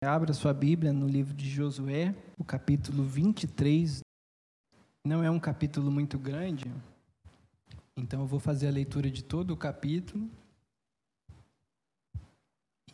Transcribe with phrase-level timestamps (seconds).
[0.00, 4.00] Abra sua Bíblia no livro de Josué, o capítulo 23.
[5.04, 6.72] Não é um capítulo muito grande,
[7.96, 10.30] então eu vou fazer a leitura de todo o capítulo.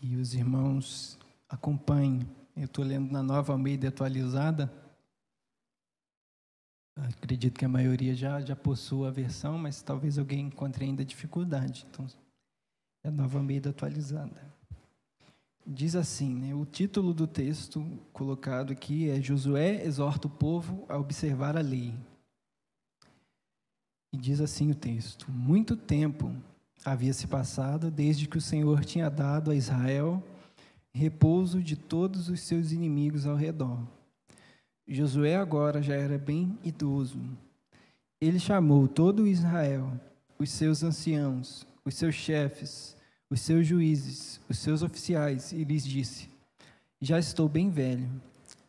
[0.01, 2.27] E os irmãos acompanhem.
[2.57, 4.73] Eu estou lendo na nova Almeida atualizada.
[6.97, 11.87] Acredito que a maioria já, já possua a versão, mas talvez alguém encontre ainda dificuldade.
[11.91, 12.07] Então,
[13.03, 14.54] é a nova Almeida atualizada.
[15.67, 17.83] Diz assim, né, o título do texto
[18.13, 21.95] colocado aqui é Josué exorta o povo a observar a lei.
[24.13, 26.31] E diz assim o texto: Muito tempo
[26.85, 30.23] havia se passado desde que o Senhor tinha dado a Israel
[30.93, 33.81] repouso de todos os seus inimigos ao redor.
[34.87, 37.19] Josué agora já era bem idoso.
[38.21, 39.91] Ele chamou todo Israel,
[40.39, 42.97] os seus anciãos, os seus chefes,
[43.31, 46.29] os seus juízes, os seus oficiais, e lhes disse:
[47.01, 48.09] Já estou bem velho,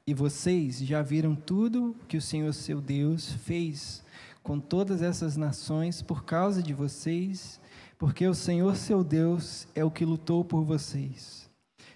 [0.08, 4.03] e vocês já viram tudo que o Senhor seu Deus fez
[4.44, 7.59] com todas essas nações por causa de vocês,
[7.98, 11.50] porque o Senhor seu Deus é o que lutou por vocês.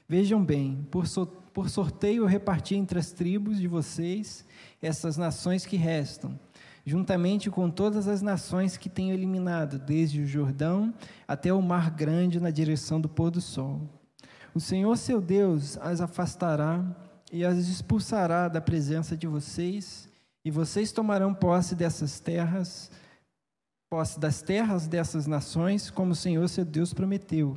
[0.08, 4.44] Vejam bem, por, so, por sorteio eu reparti entre as tribos de vocês
[4.82, 6.40] essas nações que restam
[6.90, 10.92] juntamente com todas as nações que tenho eliminado, desde o Jordão
[11.28, 13.88] até o Mar Grande na direção do pôr do sol.
[14.56, 16.84] O Senhor seu Deus as afastará
[17.32, 20.10] e as expulsará da presença de vocês,
[20.44, 22.90] e vocês tomarão posse dessas terras,
[23.88, 27.56] posse das terras dessas nações, como o Senhor seu Deus prometeu.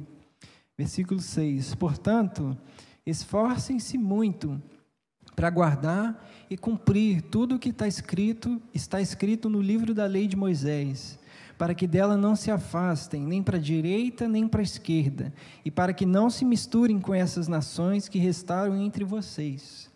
[0.76, 2.54] Versículo 6: Portanto,
[3.06, 4.60] esforcem-se muito
[5.34, 10.26] para guardar e cumprir tudo o que está escrito, está escrito no livro da lei
[10.26, 11.18] de Moisés,
[11.56, 15.32] para que dela não se afastem, nem para a direita, nem para a esquerda,
[15.64, 19.90] e para que não se misturem com essas nações que restaram entre vocês.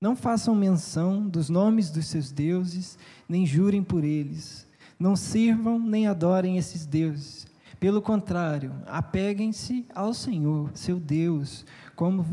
[0.00, 4.66] Não façam menção dos nomes dos seus deuses, nem jurem por eles.
[4.98, 7.46] Não sirvam nem adorem esses deuses.
[7.78, 11.64] Pelo contrário, apeguem-se ao Senhor, seu Deus,
[11.94, 12.26] como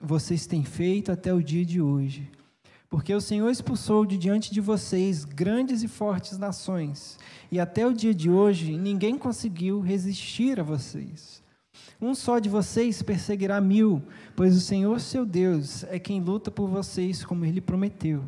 [0.00, 2.30] vocês têm feito até o dia de hoje.
[2.88, 7.18] Porque o Senhor expulsou de diante de vocês grandes e fortes nações,
[7.50, 11.42] e até o dia de hoje ninguém conseguiu resistir a vocês.
[12.00, 14.02] Um só de vocês perseguirá mil,
[14.34, 18.22] pois o Senhor seu Deus é quem luta por vocês, como ele prometeu.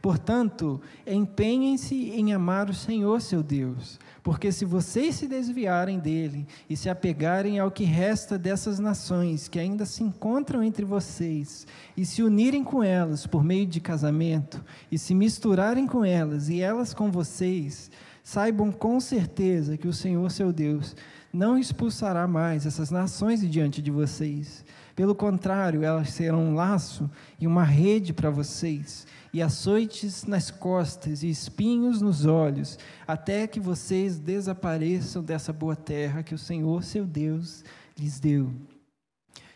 [0.00, 6.76] Portanto, empenhem-se em amar o Senhor seu Deus, porque se vocês se desviarem dele e
[6.76, 11.66] se apegarem ao que resta dessas nações que ainda se encontram entre vocês,
[11.96, 14.62] e se unirem com elas por meio de casamento,
[14.92, 17.90] e se misturarem com elas e elas com vocês,
[18.22, 20.94] saibam com certeza que o Senhor seu Deus
[21.32, 24.62] não expulsará mais essas nações diante de vocês.
[24.98, 31.22] Pelo contrário, elas serão um laço e uma rede para vocês e açoites nas costas
[31.22, 32.76] e espinhos nos olhos,
[33.06, 37.62] até que vocês desapareçam dessa boa terra que o Senhor, seu Deus,
[37.96, 38.50] lhes deu.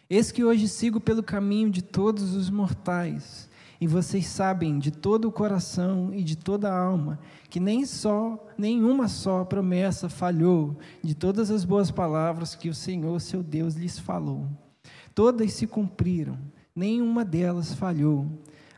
[0.09, 5.27] Eis que hoje sigo pelo caminho de todos os mortais, e vocês sabem de todo
[5.27, 7.19] o coração e de toda a alma
[7.51, 13.21] que nem só, nenhuma só promessa falhou de todas as boas palavras que o Senhor,
[13.21, 14.47] seu Deus, lhes falou.
[15.15, 16.39] Todas se cumpriram,
[16.75, 18.27] nenhuma delas falhou.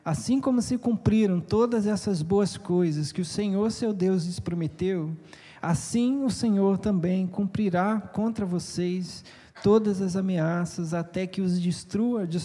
[0.05, 5.17] Assim como se cumpriram todas essas boas coisas que o Senhor seu Deus lhes prometeu,
[5.63, 9.25] assim o Senhor também cumprirá contra vocês
[9.63, 12.39] todas as ameaças, até que os destrua de,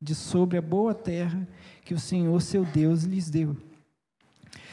[0.00, 1.48] de sobre a boa terra
[1.84, 3.56] que o Senhor seu Deus lhes deu.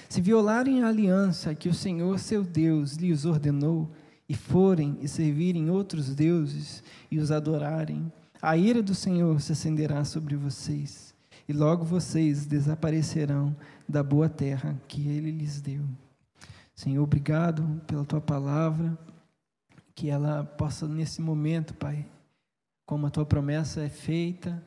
[0.08, 3.90] Se violarem a aliança que o Senhor seu Deus lhes ordenou,
[4.32, 6.82] e forem e servirem outros deuses
[7.12, 8.10] e os adorarem,
[8.42, 11.14] a ira do Senhor se acenderá sobre vocês
[11.50, 13.54] e logo vocês desaparecerão
[13.90, 15.84] da boa terra que ele lhes deu.
[16.74, 18.98] Senhor, obrigado pela tua palavra,
[19.94, 22.08] que ela possa nesse momento, Pai,
[22.86, 24.64] como a tua promessa é feita,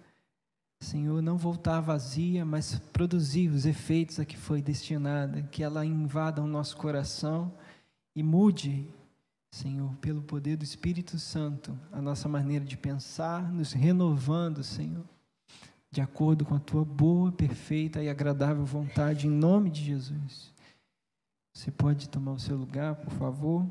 [0.78, 6.42] Senhor, não voltar vazia, mas produzir os efeitos a que foi destinada, que ela invada
[6.42, 7.50] o nosso coração
[8.14, 8.86] e mude,
[9.54, 15.04] Senhor, pelo poder do Espírito Santo, a nossa maneira de pensar, nos renovando, Senhor
[15.94, 20.52] de acordo com a tua boa, perfeita e agradável vontade, em nome de Jesus.
[21.54, 23.64] Você pode tomar o seu lugar, por favor?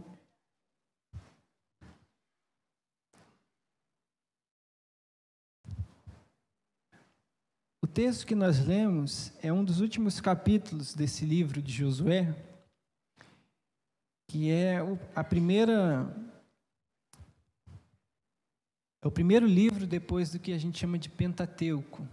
[7.81, 12.33] O texto que nós lemos é um dos últimos capítulos desse livro de Josué,
[14.33, 14.79] que é
[15.13, 16.11] a primeira
[18.99, 22.07] É o primeiro livro depois do que a gente chama de Pentateuco.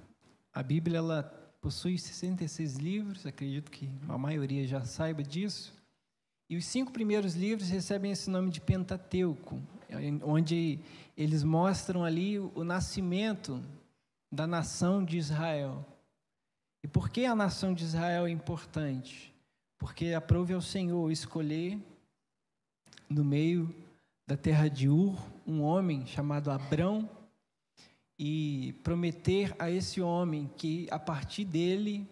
[0.52, 1.22] A Bíblia ela
[1.62, 5.72] possui 66 livros, acredito que a maioria já saiba disso.
[6.46, 9.58] E os cinco primeiros livros recebem esse nome de Pentateuco,
[10.22, 10.78] onde
[11.17, 13.62] eles mostram ali o nascimento
[14.31, 15.87] da nação de Israel.
[16.82, 19.34] E por que a nação de Israel é importante?
[19.78, 21.81] Porque aprove ao Senhor escolher
[23.10, 23.74] no meio
[24.24, 27.10] da terra de Ur um homem chamado Abrão
[28.16, 32.08] e prometer a esse homem que a partir dele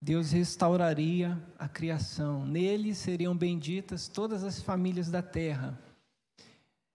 [0.00, 2.46] Deus restauraria a criação.
[2.46, 5.78] Nele seriam benditas todas as famílias da terra.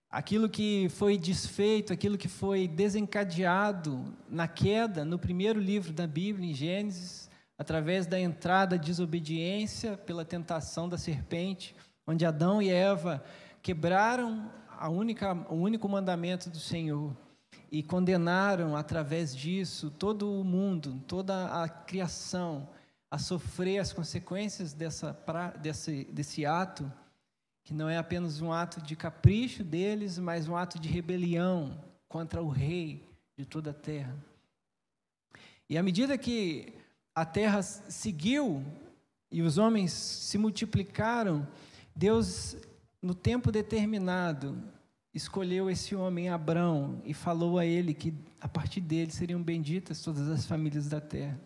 [0.10, 6.50] Aquilo que foi desfeito, aquilo que foi desencadeado na queda, no primeiro livro da Bíblia,
[6.50, 11.76] em Gênesis, através da entrada, desobediência pela tentação da serpente,
[12.08, 13.24] onde Adão e Eva
[13.62, 17.16] quebraram a única, o único mandamento do Senhor
[17.72, 22.70] e condenaram através disso todo o mundo, toda a criação
[23.10, 25.18] a sofrer as consequências dessa,
[25.62, 26.92] desse, desse ato,
[27.64, 32.42] que não é apenas um ato de capricho deles, mas um ato de rebelião contra
[32.42, 33.08] o rei
[33.38, 34.16] de toda a terra.
[35.70, 36.74] E à medida que
[37.16, 38.64] a terra seguiu
[39.32, 41.48] e os homens se multiplicaram,
[41.96, 42.58] Deus,
[43.02, 44.62] no tempo determinado,
[45.14, 50.28] escolheu esse homem, Abrão, e falou a ele que a partir dele seriam benditas todas
[50.28, 51.40] as famílias da terra.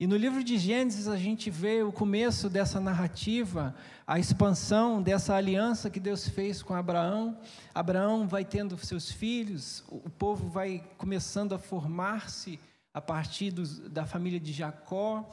[0.00, 3.74] E no livro de Gênesis a gente vê o começo dessa narrativa,
[4.04, 7.38] a expansão dessa aliança que Deus fez com Abraão.
[7.72, 12.58] Abraão vai tendo seus filhos, o povo vai começando a formar-se
[12.92, 13.52] a partir
[13.90, 15.24] da família de Jacó.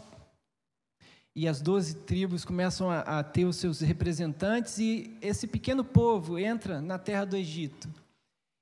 [1.36, 6.38] E as doze tribos começam a, a ter os seus representantes, e esse pequeno povo
[6.38, 7.90] entra na terra do Egito.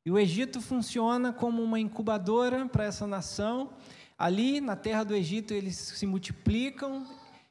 [0.06, 3.72] E o Egito funciona como uma incubadora para essa nação
[4.18, 7.06] Ali na terra do Egito eles se multiplicam,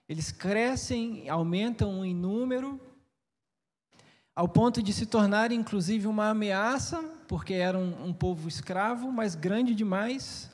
[0.08, 2.80] eles crescem, aumentam em número,
[4.34, 9.36] ao ponto de se tornar inclusive uma ameaça, porque eram um, um povo escravo, mas
[9.36, 10.50] grande demais.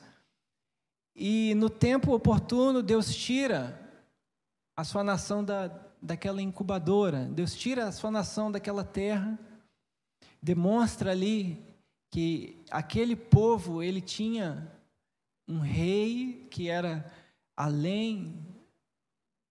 [1.15, 3.82] E no tempo oportuno, Deus tira
[4.75, 5.67] a sua nação da,
[6.01, 9.37] daquela incubadora, Deus tira a sua nação daquela terra,
[10.41, 11.63] demonstra ali
[12.11, 14.71] que aquele povo ele tinha
[15.47, 17.11] um rei que era
[17.55, 18.45] além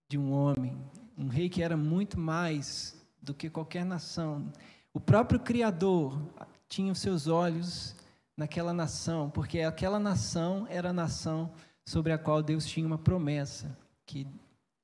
[0.09, 0.77] de um homem,
[1.17, 4.51] um rei que era muito mais do que qualquer nação.
[4.93, 6.21] O próprio Criador
[6.67, 7.95] tinha os seus olhos
[8.35, 11.51] naquela nação, porque aquela nação era a nação
[11.85, 14.27] sobre a qual Deus tinha uma promessa, que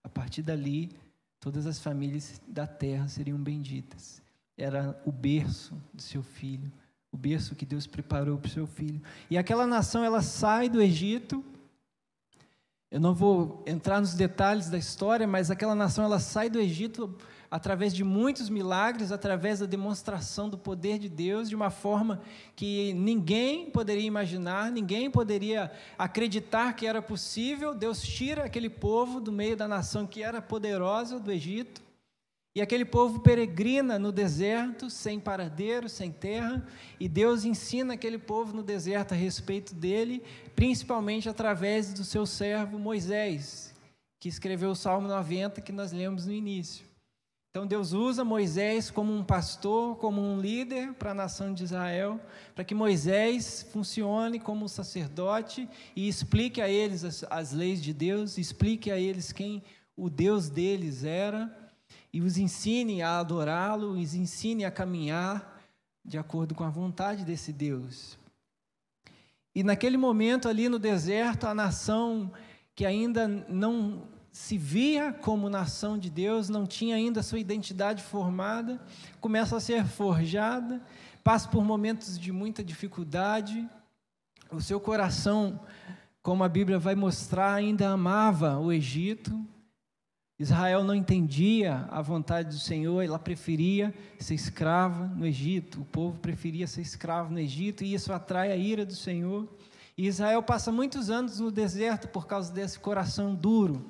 [0.10, 0.92] a partir dali
[1.40, 4.22] todas as famílias da terra seriam benditas.
[4.58, 6.70] Era o berço do seu filho
[7.12, 9.02] o berço que Deus preparou para o seu filho.
[9.30, 11.44] E aquela nação, ela sai do Egito.
[12.92, 17.16] Eu não vou entrar nos detalhes da história, mas aquela nação, ela sai do Egito
[17.52, 22.20] através de muitos milagres, através da demonstração do poder de Deus, de uma forma
[22.56, 27.76] que ninguém poderia imaginar, ninguém poderia acreditar que era possível.
[27.76, 31.89] Deus tira aquele povo do meio da nação que era poderosa do Egito
[32.56, 36.66] e aquele povo peregrina no deserto, sem paradeiro, sem terra,
[37.00, 40.24] e Deus ensina aquele povo no deserto a respeito dele,
[40.56, 43.76] principalmente através do seu servo Moisés,
[44.20, 46.90] que escreveu o Salmo 90 que nós lemos no início.
[47.52, 52.20] Então Deus usa Moisés como um pastor, como um líder para a nação de Israel,
[52.54, 57.94] para que Moisés funcione como um sacerdote e explique a eles as, as leis de
[57.94, 59.64] Deus, explique a eles quem
[59.96, 61.59] o Deus deles era
[62.12, 65.62] e os ensine a adorá-lo, os ensine a caminhar
[66.04, 68.18] de acordo com a vontade desse Deus.
[69.54, 72.32] E naquele momento ali no deserto, a nação
[72.76, 78.80] que ainda não se via como nação de Deus, não tinha ainda sua identidade formada,
[79.20, 80.82] começa a ser forjada,
[81.24, 83.68] passa por momentos de muita dificuldade,
[84.52, 85.60] o seu coração,
[86.22, 89.46] como a Bíblia vai mostrar, ainda amava o Egito,
[90.40, 96.18] Israel não entendia a vontade do Senhor, ela preferia ser escrava no Egito, o povo
[96.18, 99.46] preferia ser escravo no Egito, e isso atrai a ira do Senhor.
[99.98, 103.86] E Israel passa muitos anos no deserto por causa desse coração duro.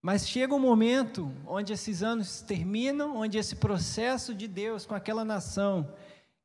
[0.00, 5.24] Mas chega um momento onde esses anos terminam, onde esse processo de Deus com aquela
[5.24, 5.92] nação,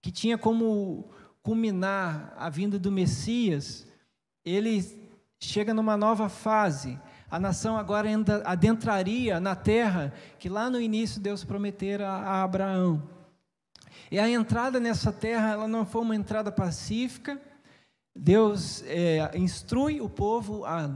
[0.01, 1.07] que tinha como
[1.43, 3.85] culminar a vinda do Messias,
[4.43, 4.99] ele
[5.39, 6.99] chega numa nova fase
[7.31, 8.09] a nação agora
[8.43, 13.01] adentraria na terra que lá no início Deus prometera a Abraão.
[14.11, 17.41] E a entrada nessa terra, ela não foi uma entrada pacífica.
[18.13, 20.89] Deus é, instrui o povo a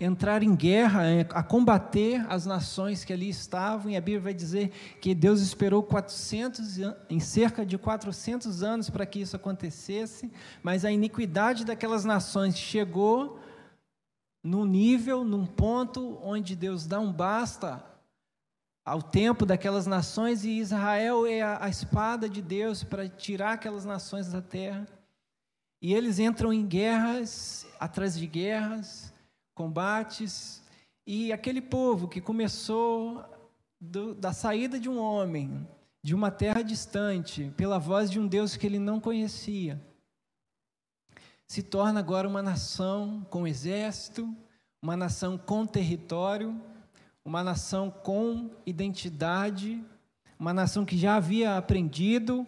[0.00, 4.70] entrar em guerra, a combater as nações que ali estavam, e a Bíblia vai dizer
[5.02, 6.78] que Deus esperou 400,
[7.10, 13.38] em cerca de 400 anos para que isso acontecesse, mas a iniquidade daquelas nações chegou
[14.44, 17.82] num nível, num ponto onde Deus dá um basta
[18.84, 24.30] ao tempo daquelas nações e Israel é a, espada de Deus para tirar aquelas nações
[24.30, 24.86] da terra.
[25.80, 29.12] E eles entram em guerras, atrás de guerras,
[29.54, 30.62] combates,
[31.06, 33.24] e aquele povo que começou
[33.80, 35.66] do, da saída de um homem,
[36.02, 39.80] de uma terra distante, pela voz de um Deus que ele não conhecia,
[41.46, 44.34] se torna agora uma nação com exército,
[44.82, 46.60] uma nação com território,
[47.24, 49.82] uma nação com identidade,
[50.38, 52.46] uma nação que já havia aprendido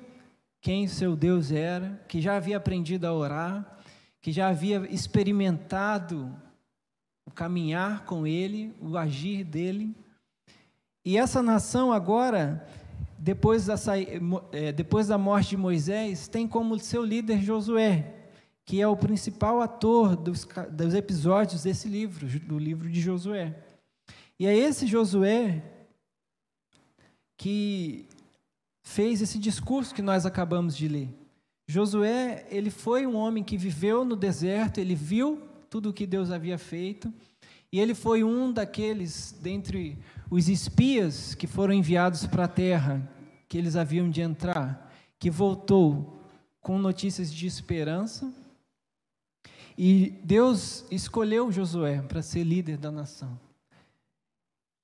[0.61, 3.79] quem seu Deus era, que já havia aprendido a orar,
[4.21, 6.35] que já havia experimentado
[7.25, 9.95] o caminhar com Ele, o agir dele.
[11.05, 12.67] E essa nação agora,
[13.17, 13.77] depois da,
[14.53, 18.16] é, depois da morte de Moisés, tem como seu líder Josué,
[18.67, 23.57] que é o principal ator dos, dos episódios desse livro, do livro de Josué.
[24.39, 25.63] E é esse Josué
[27.37, 28.09] que
[28.83, 31.09] fez esse discurso que nós acabamos de ler.
[31.69, 36.31] Josué, ele foi um homem que viveu no deserto, ele viu tudo o que Deus
[36.31, 37.13] havia feito.
[37.73, 39.99] E ele foi um daqueles, dentre
[40.31, 43.09] os espias que foram enviados para a terra,
[43.49, 46.21] que eles haviam de entrar, que voltou
[46.61, 48.33] com notícias de esperança.
[49.77, 53.39] E Deus escolheu Josué para ser líder da nação.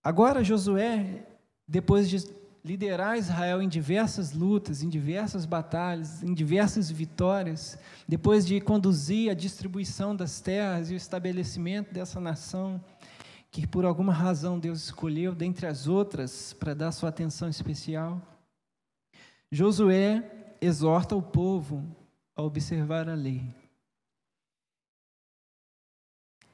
[0.05, 1.27] Agora, Josué,
[1.67, 2.19] depois de
[2.65, 9.35] liderar Israel em diversas lutas, em diversas batalhas, em diversas vitórias, depois de conduzir a
[9.35, 12.83] distribuição das terras e o estabelecimento dessa nação,
[13.51, 18.21] que por alguma razão Deus escolheu, dentre as outras, para dar sua atenção especial,
[19.51, 20.25] Josué
[20.61, 21.85] exorta o povo
[22.35, 23.62] a observar a lei.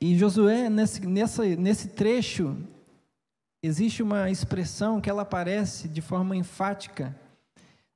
[0.01, 2.57] E Josué, nesse, nessa, nesse trecho,
[3.61, 7.17] existe uma expressão que ela aparece de forma enfática,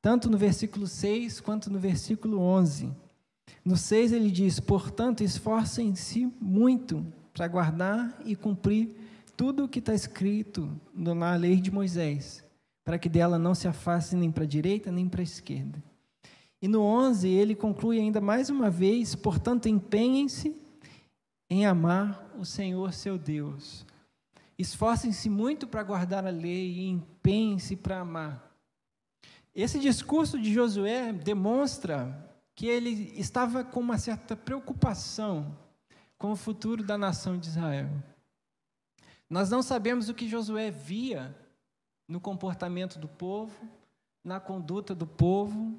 [0.00, 2.90] tanto no versículo 6 quanto no versículo 11.
[3.64, 8.96] No 6 ele diz: Portanto, esforcem-se muito para guardar e cumprir
[9.36, 12.44] tudo o que está escrito na lei de Moisés,
[12.84, 15.80] para que dela não se afaste nem para a direita nem para a esquerda.
[16.60, 20.61] E no 11 ele conclui ainda mais uma vez: Portanto, empenhem-se
[21.52, 23.84] em amar o Senhor seu Deus
[24.62, 28.54] Esforcem-se muito para guardar a lei e empenhem-se para amar.
[29.54, 35.58] Esse discurso de Josué demonstra que ele estava com uma certa preocupação
[36.16, 37.90] com o futuro da nação de Israel.
[39.28, 41.36] Nós não sabemos o que Josué via
[42.06, 43.68] no comportamento do povo,
[44.22, 45.76] na conduta do povo,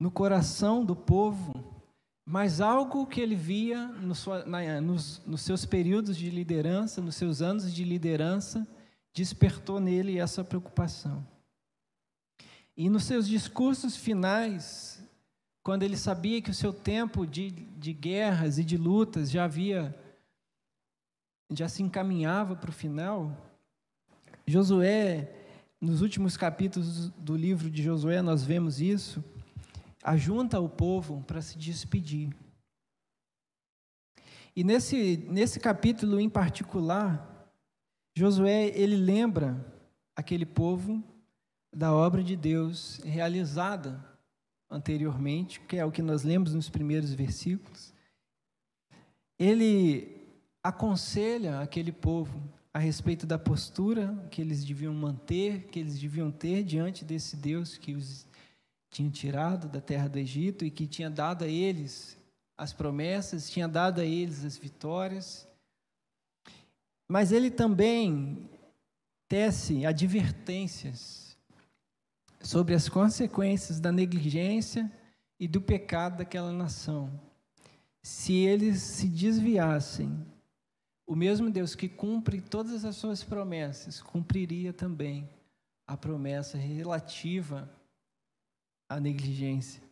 [0.00, 1.73] no coração do povo,
[2.26, 7.16] mas algo que ele via no sua, na, nos, nos seus períodos de liderança, nos
[7.16, 8.66] seus anos de liderança,
[9.12, 11.26] despertou nele essa preocupação.
[12.76, 15.02] E nos seus discursos finais,
[15.62, 19.94] quando ele sabia que o seu tempo de, de guerras e de lutas já havia,
[21.52, 23.36] já se encaminhava para o final,
[24.46, 25.30] Josué,
[25.80, 29.22] nos últimos capítulos do livro de Josué, nós vemos isso
[30.04, 32.36] ajunta o povo para se despedir.
[34.54, 37.50] E nesse, nesse capítulo em particular,
[38.14, 39.64] Josué ele lembra
[40.14, 41.02] aquele povo
[41.74, 44.04] da obra de Deus realizada
[44.70, 47.92] anteriormente, que é o que nós lemos nos primeiros versículos.
[49.38, 50.22] Ele
[50.62, 52.40] aconselha aquele povo
[52.72, 57.76] a respeito da postura que eles deviam manter, que eles deviam ter diante desse Deus
[57.76, 58.26] que os
[58.94, 62.16] tinha tirado da terra do Egito e que tinha dado a eles
[62.56, 65.48] as promessas, tinha dado a eles as vitórias.
[67.08, 68.48] Mas ele também
[69.28, 71.36] tece advertências
[72.40, 74.88] sobre as consequências da negligência
[75.40, 77.10] e do pecado daquela nação.
[78.00, 80.24] Se eles se desviassem,
[81.04, 85.28] o mesmo Deus que cumpre todas as suas promessas, cumpriria também
[85.84, 87.68] a promessa relativa
[88.94, 89.82] a negligência.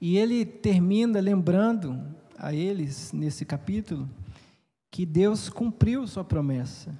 [0.00, 1.98] E ele termina lembrando
[2.36, 4.08] a eles, nesse capítulo,
[4.90, 6.96] que Deus cumpriu sua promessa,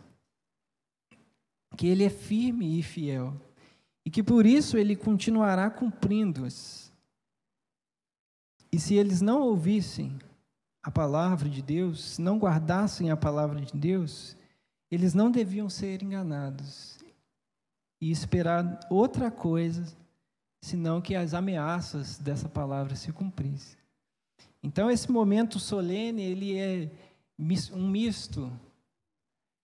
[1.76, 3.40] que Ele é firme e fiel,
[4.04, 6.90] e que por isso ele continuará cumprindo-as.
[8.72, 10.18] E se eles não ouvissem
[10.82, 14.34] a palavra de Deus, se não guardassem a palavra de Deus,
[14.90, 16.98] eles não deviam ser enganados
[18.00, 19.84] e esperar outra coisa,
[20.61, 23.79] senão que as ameaças dessa palavra se cumprissem.
[24.62, 26.91] Então esse momento solene, ele é
[27.73, 28.53] um misto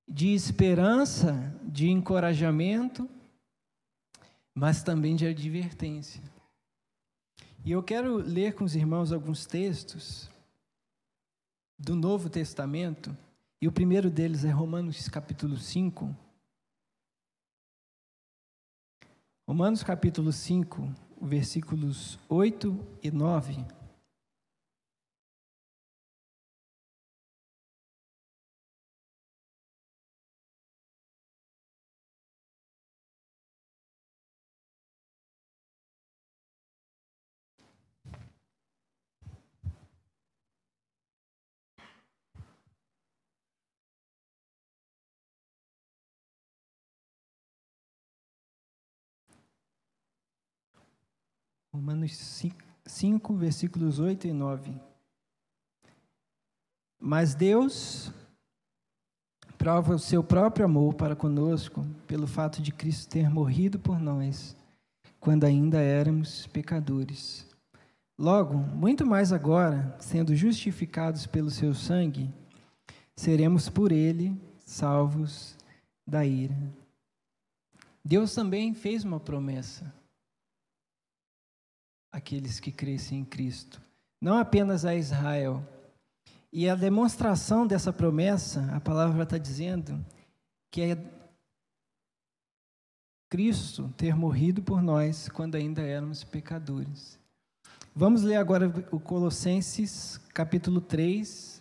[0.09, 3.09] de esperança, de encorajamento,
[4.55, 6.23] mas também de advertência.
[7.65, 10.31] E eu quero ler com os irmãos alguns textos
[11.79, 13.17] do Novo Testamento,
[13.61, 16.24] e o primeiro deles é Romanos capítulo 5.
[19.47, 20.89] Romanos capítulo 5,
[21.21, 23.67] versículos 8 e 9.
[51.75, 52.17] Romanos
[52.87, 54.81] 5, versículos 8 e 9.
[57.01, 58.13] Mas Deus
[59.59, 64.57] prova o seu próprio amor para conosco pelo fato de Cristo ter morrido por nós,
[65.19, 67.45] quando ainda éramos pecadores.
[68.17, 72.33] Logo, muito mais agora, sendo justificados pelo seu sangue,
[73.17, 75.57] seremos por ele salvos
[76.07, 76.57] da ira.
[78.05, 79.93] Deus também fez uma promessa
[82.15, 83.83] aqueles que crescem em Cristo,
[84.21, 85.67] não apenas a Israel.
[86.53, 90.07] E a demonstração dessa promessa, a palavra está dizendo
[90.71, 90.99] que é
[93.29, 97.19] Cristo ter morrido por nós quando ainda éramos pecadores.
[97.97, 101.54] Vamos ler agora o Colossenses, capítulo 3,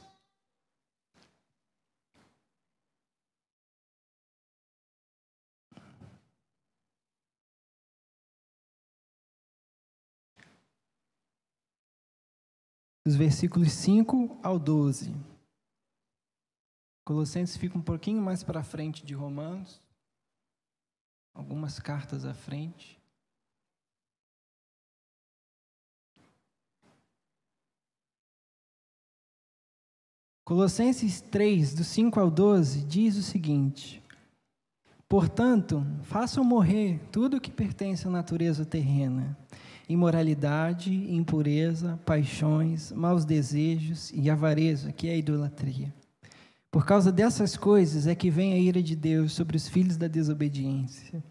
[13.05, 15.13] dos versículos 5 ao 12.
[17.05, 19.81] Colossenses fica um pouquinho mais para frente de Romanos,
[21.33, 22.97] algumas cartas à frente.
[30.45, 34.01] Colossenses 3, do 5 ao 12, diz o seguinte:
[35.09, 39.37] Portanto, façam morrer tudo o que pertence à natureza terrena
[39.87, 45.93] imoralidade, impureza, paixões, maus desejos e avareza, que é a idolatria.
[46.71, 50.07] Por causa dessas coisas é que vem a ira de Deus sobre os filhos da
[50.07, 51.23] desobediência.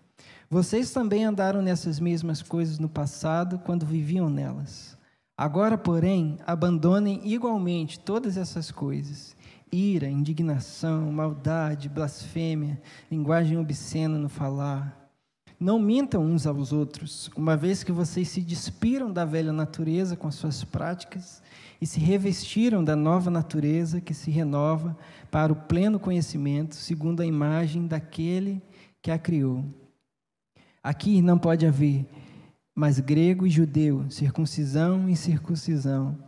[0.48, 4.96] Vocês também andaram nessas mesmas coisas no passado, quando viviam nelas.
[5.36, 9.34] Agora, porém, abandonem igualmente todas essas coisas:
[9.72, 15.01] ira, indignação, maldade, blasfêmia, linguagem obscena no falar
[15.62, 20.26] não mintam uns aos outros, uma vez que vocês se despiram da velha natureza com
[20.26, 21.40] as suas práticas
[21.80, 24.96] e se revestiram da nova natureza que se renova
[25.30, 28.60] para o pleno conhecimento, segundo a imagem daquele
[29.00, 29.64] que a criou.
[30.82, 32.06] Aqui não pode haver
[32.74, 36.18] mais grego e judeu, circuncisão e circuncisão,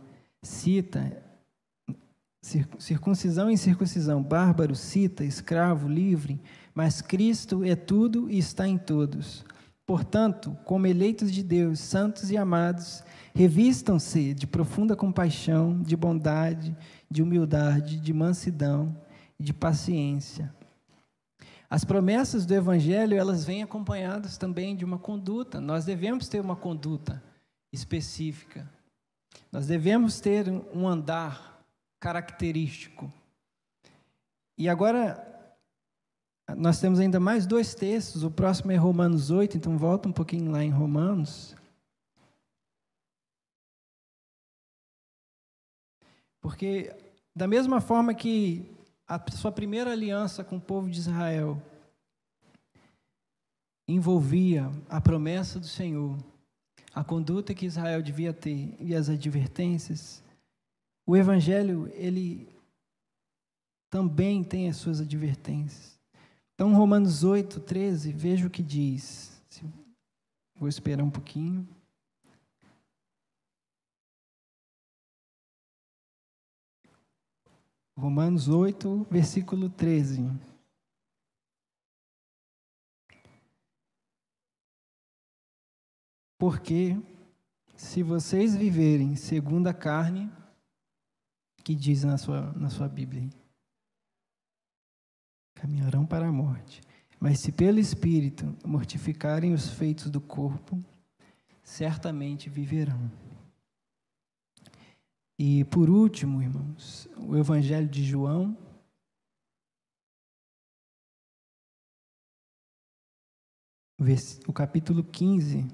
[0.41, 1.21] cita,
[2.79, 6.39] circuncisão e circuncisão, bárbaro, cita, escravo, livre,
[6.75, 9.45] mas Cristo é tudo e está em todos.
[9.85, 13.01] Portanto, como eleitos de Deus, santos e amados,
[13.33, 16.75] revistam-se de profunda compaixão, de bondade,
[17.09, 18.93] de humildade, de mansidão
[19.39, 20.53] e de paciência.
[21.69, 25.61] As promessas do evangelho, elas vêm acompanhadas também de uma conduta.
[25.61, 27.23] Nós devemos ter uma conduta
[27.71, 28.69] específica.
[29.51, 31.63] Nós devemos ter um andar
[31.99, 33.11] característico.
[34.57, 35.34] E agora
[36.57, 40.51] nós temos ainda mais dois textos, o próximo é Romanos 8, então volta um pouquinho
[40.51, 41.55] lá em Romanos.
[46.41, 46.95] Porque,
[47.35, 48.65] da mesma forma que
[49.07, 51.61] a sua primeira aliança com o povo de Israel
[53.87, 56.17] envolvia a promessa do Senhor,
[56.93, 60.23] a conduta que Israel devia ter e as advertências,
[61.05, 62.47] o Evangelho, ele
[63.89, 65.94] também tem as suas advertências.
[66.55, 69.43] Então, Romanos 8, 13, veja o que diz.
[70.55, 71.67] Vou esperar um pouquinho.
[77.97, 80.21] Romanos 8, versículo 13.
[86.37, 86.95] Porque
[87.75, 90.31] se vocês viverem segundo a carne,
[91.65, 93.29] que diz na sua, na sua Bíblia,
[95.55, 96.81] caminharão para a morte.
[97.19, 100.79] Mas se pelo Espírito mortificarem os feitos do corpo,
[101.63, 103.11] certamente viverão.
[105.39, 108.55] E por último, irmãos, o Evangelho de João.
[114.47, 115.67] O capítulo 15.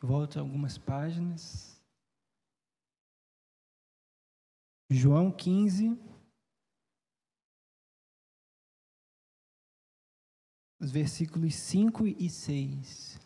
[0.00, 1.80] Volta algumas páginas.
[4.88, 6.07] João 15.
[10.80, 13.18] Os versículos 5 e 6.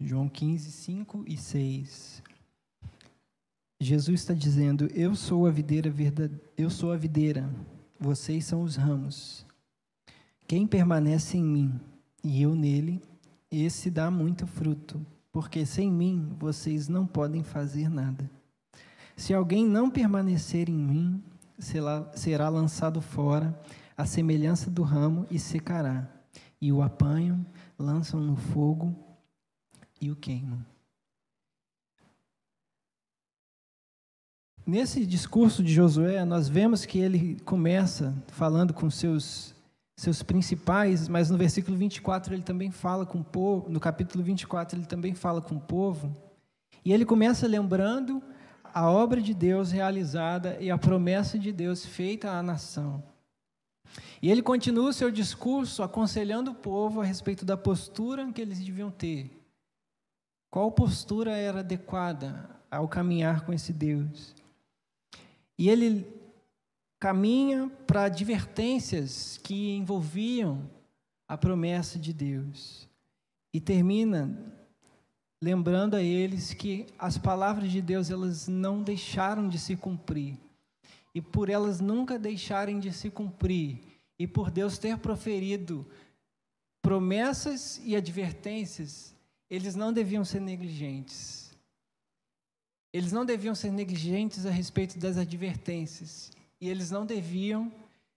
[0.00, 2.22] João 15, 5 e 6.
[3.80, 6.38] Jesus está dizendo: Eu sou a videira verdade...
[6.58, 7.48] eu sou a videira,
[7.98, 9.46] vocês são os ramos.
[10.46, 11.80] Quem permanece em mim
[12.22, 13.02] e eu nele,
[13.50, 18.30] esse dá muito fruto, porque sem mim vocês não podem fazer nada.
[19.16, 21.22] Se alguém não permanecer em mim,
[21.58, 23.58] será lançado fora,
[23.96, 26.10] à semelhança do ramo, e secará.
[26.60, 27.44] E o apanham,
[27.78, 28.94] lançam no fogo
[30.00, 30.64] e o queimam.
[34.66, 39.53] Nesse discurso de Josué, nós vemos que ele começa falando com seus
[39.96, 44.78] seus principais, mas no versículo 24 ele também fala com o povo, no capítulo 24
[44.78, 46.14] ele também fala com o povo,
[46.84, 48.22] e ele começa lembrando
[48.64, 53.02] a obra de Deus realizada e a promessa de Deus feita à nação.
[54.20, 58.58] E ele continua o seu discurso aconselhando o povo a respeito da postura que eles
[58.58, 59.30] deviam ter.
[60.50, 64.34] Qual postura era adequada ao caminhar com esse Deus?
[65.56, 66.06] E ele
[67.04, 70.70] caminha para advertências que envolviam
[71.28, 72.88] a promessa de Deus.
[73.52, 74.34] E termina
[75.38, 80.38] lembrando a eles que as palavras de Deus elas não deixaram de se cumprir.
[81.14, 83.80] E por elas nunca deixarem de se cumprir,
[84.18, 85.86] e por Deus ter proferido
[86.80, 89.14] promessas e advertências,
[89.50, 91.54] eles não deviam ser negligentes.
[92.94, 96.32] Eles não deviam ser negligentes a respeito das advertências.
[96.64, 97.70] E eles não deviam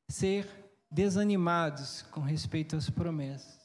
[0.08, 0.48] ser
[0.90, 3.60] desanimados com respeito às promessas.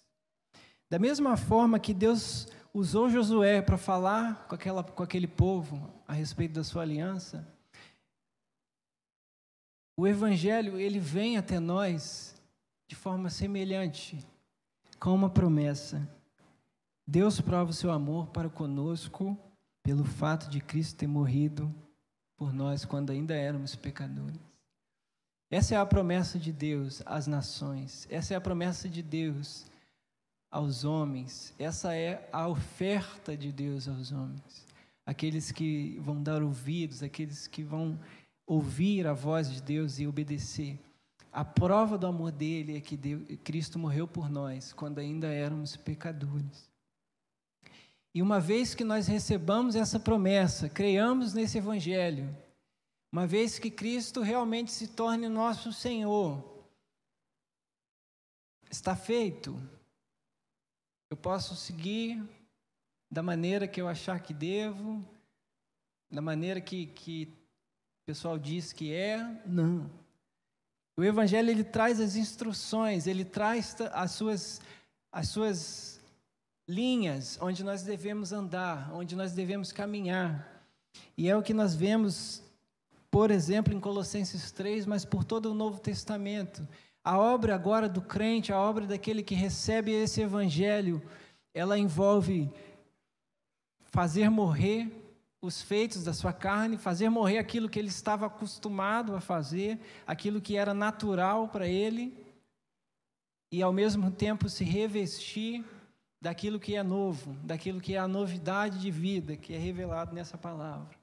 [0.91, 6.13] Da mesma forma que Deus usou Josué para falar com, aquela, com aquele povo a
[6.13, 7.47] respeito da sua aliança,
[9.97, 12.35] o Evangelho ele vem até nós
[12.89, 14.19] de forma semelhante,
[14.99, 16.11] com uma promessa.
[17.07, 19.39] Deus prova o seu amor para conosco
[19.81, 21.73] pelo fato de Cristo ter morrido
[22.37, 24.52] por nós quando ainda éramos pecadores.
[25.53, 29.67] Essa é a promessa de Deus às nações, essa é a promessa de Deus
[30.51, 34.67] aos homens, essa é a oferta de Deus aos homens.
[35.05, 38.01] Aqueles que vão dar ouvidos, aqueles que vão
[38.47, 40.81] ouvir a voz de Deus e obedecer.
[41.31, 45.77] A prova do amor dele é que Deus, Cristo morreu por nós quando ainda éramos
[45.77, 46.67] pecadores.
[48.15, 52.35] E uma vez que nós recebamos essa promessa, creiamos nesse Evangelho,
[53.13, 56.43] uma vez que Cristo realmente se torne nosso Senhor,
[58.71, 59.55] está feito.
[61.11, 62.27] Eu posso seguir
[63.11, 65.05] da maneira que eu achar que devo,
[66.11, 69.19] da maneira que, que o pessoal diz que é.
[69.45, 69.91] Não.
[70.97, 74.61] O Evangelho ele traz as instruções, ele traz as suas,
[75.11, 76.01] as suas
[76.67, 80.65] linhas onde nós devemos andar, onde nós devemos caminhar.
[81.17, 82.43] E é o que nós vemos,
[83.13, 86.67] por exemplo, em Colossenses 3, mas por todo o Novo Testamento.
[87.05, 91.03] A obra agora do crente, a obra daquele que recebe esse evangelho,
[91.53, 92.51] ela envolve
[93.83, 94.91] fazer morrer
[95.43, 100.41] os feitos da sua carne, fazer morrer aquilo que ele estava acostumado a fazer, aquilo
[100.41, 102.17] que era natural para ele,
[103.53, 105.63] e ao mesmo tempo se revestir
[106.19, 110.39] daquilo que é novo, daquilo que é a novidade de vida que é revelado nessa
[110.39, 111.02] palavra.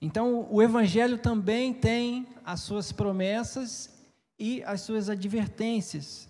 [0.00, 3.90] Então, o Evangelho também tem as suas promessas
[4.38, 6.28] e as suas advertências,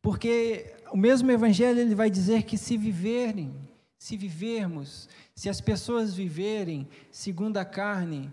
[0.00, 3.54] porque o mesmo Evangelho ele vai dizer que se viverem,
[3.98, 8.30] se vivermos, se as pessoas viverem segundo a carne,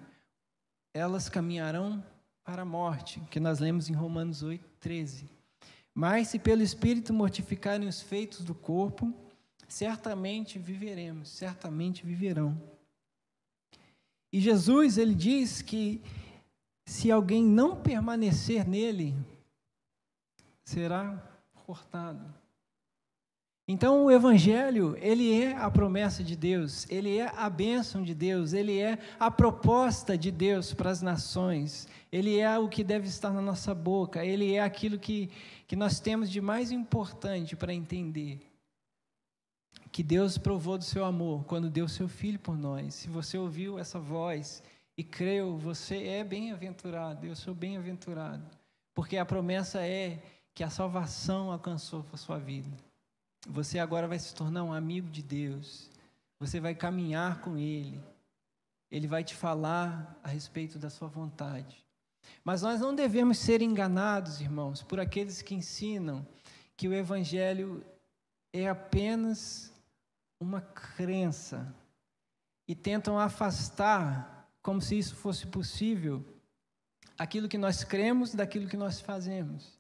[0.93, 2.03] elas caminharão
[2.43, 5.29] para a morte, que nós lemos em Romanos 8, 13.
[5.93, 9.13] Mas se pelo Espírito mortificarem os feitos do corpo,
[9.67, 12.61] certamente viveremos, certamente viverão.
[14.31, 16.01] E Jesus, ele diz que
[16.85, 19.15] se alguém não permanecer nele,
[20.63, 21.21] será
[21.65, 22.23] cortado.
[23.67, 28.51] Então o evangelho, ele é a promessa de Deus, ele é a bênção de Deus,
[28.53, 31.87] ele é a proposta de Deus para as nações.
[32.11, 35.29] Ele é o que deve estar na nossa boca, ele é aquilo que
[35.71, 38.41] que nós temos de mais importante para entender.
[39.91, 42.95] Que Deus provou do seu amor quando deu seu filho por nós.
[42.95, 44.63] Se você ouviu essa voz
[44.97, 48.45] e creu, você é bem-aventurado, eu sou bem-aventurado.
[48.93, 50.21] Porque a promessa é
[50.54, 52.69] que a salvação alcançou a sua vida.
[53.47, 55.89] Você agora vai se tornar um amigo de Deus.
[56.39, 57.99] Você vai caminhar com Ele.
[58.89, 61.84] Ele vai te falar a respeito da sua vontade.
[62.43, 66.25] Mas nós não devemos ser enganados, irmãos, por aqueles que ensinam
[66.77, 67.84] que o Evangelho
[68.54, 69.70] é apenas
[70.41, 71.73] uma crença
[72.67, 76.25] e tentam afastar, como se isso fosse possível,
[77.17, 79.80] aquilo que nós cremos daquilo que nós fazemos.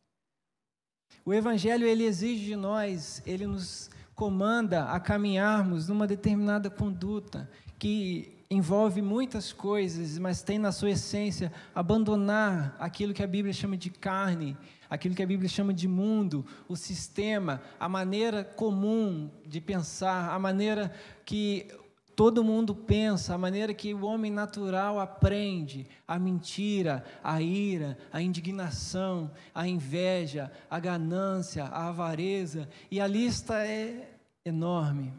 [1.25, 8.37] O Evangelho ele exige de nós, ele nos comanda a caminharmos numa determinada conduta que
[8.49, 13.89] envolve muitas coisas, mas tem na sua essência abandonar aquilo que a Bíblia chama de
[13.89, 14.55] carne,
[14.91, 20.37] aquilo que a Bíblia chama de mundo, o sistema, a maneira comum de pensar, a
[20.37, 20.91] maneira
[21.23, 21.65] que
[22.13, 28.21] todo mundo pensa, a maneira que o homem natural aprende, a mentira, a ira, a
[28.21, 34.09] indignação, a inveja, a ganância, a avareza, e a lista é
[34.43, 35.13] enorme.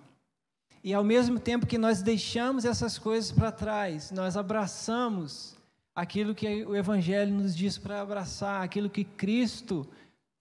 [0.84, 5.51] E ao mesmo tempo que nós deixamos essas coisas para trás, nós abraçamos
[5.94, 9.86] aquilo que o Evangelho nos diz para abraçar, aquilo que Cristo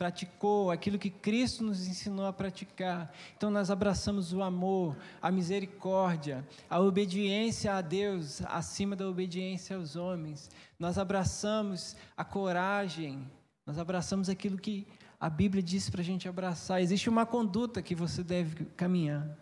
[0.01, 3.13] praticou, aquilo que Cristo nos ensinou a praticar.
[3.37, 9.95] Então nós abraçamos o amor, a misericórdia, a obediência a Deus acima da obediência aos
[9.95, 10.49] homens.
[10.79, 13.29] Nós abraçamos a coragem,
[13.63, 14.87] nós abraçamos aquilo que
[15.19, 16.81] a Bíblia diz para a gente abraçar.
[16.81, 19.37] Existe uma conduta que você deve caminhar.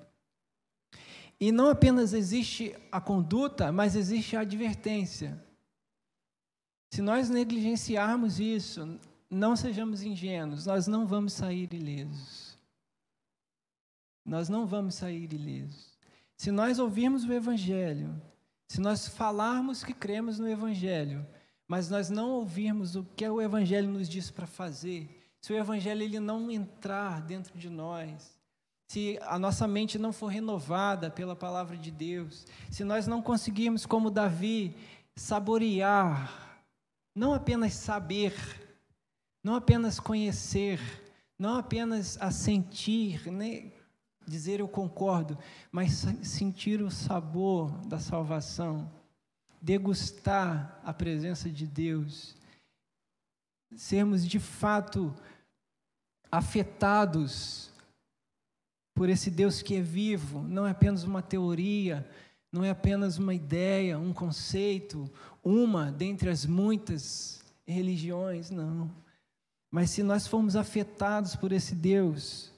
[1.40, 5.42] E não apenas existe a conduta, mas existe a advertência.
[6.90, 9.00] Se nós negligenciarmos isso,
[9.30, 12.58] não sejamos ingênuos, nós não vamos sair ilesos.
[14.26, 15.98] Nós não vamos sair ilesos.
[16.36, 18.20] Se nós ouvirmos o Evangelho,
[18.68, 21.26] se nós falarmos que cremos no Evangelho,
[21.68, 26.02] mas nós não ouvirmos o que o Evangelho nos diz para fazer, se o Evangelho
[26.02, 28.38] ele não entrar dentro de nós,
[28.88, 33.86] se a nossa mente não for renovada pela palavra de Deus, se nós não conseguirmos,
[33.86, 34.76] como Davi,
[35.16, 36.49] saborear,
[37.16, 38.34] não apenas saber,
[39.44, 40.80] não apenas conhecer,
[41.38, 43.72] não apenas assentir, né,
[44.28, 45.38] dizer eu concordo,
[45.72, 48.92] mas sentir o sabor da salvação,
[49.62, 52.36] degustar a presença de Deus,
[53.76, 55.14] sermos de fato
[56.32, 57.72] afetados
[58.94, 62.08] por esse Deus que é vivo, não é apenas uma teoria,
[62.52, 65.10] não é apenas uma ideia, um conceito,
[65.44, 68.90] uma dentre as muitas religiões, não.
[69.72, 72.52] Mas se nós formos afetados por esse Deus,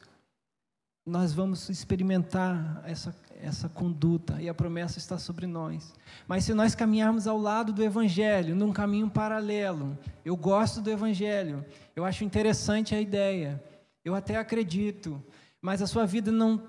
[1.05, 5.93] nós vamos experimentar essa, essa conduta e a promessa está sobre nós.
[6.27, 11.65] Mas se nós caminharmos ao lado do Evangelho, num caminho paralelo, eu gosto do Evangelho,
[11.95, 13.61] eu acho interessante a ideia,
[14.05, 15.21] eu até acredito,
[15.61, 16.61] mas a sua vida não,